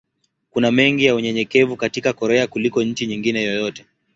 Kuna 0.51 0.71
mengi 0.71 1.05
ya 1.05 1.15
unyenyekevu 1.15 1.77
katika 1.77 2.13
Korea 2.13 2.47
kuliko 2.47 2.83
nchi 2.83 3.07
nyingine 3.07 3.43
yoyote. 3.43 3.85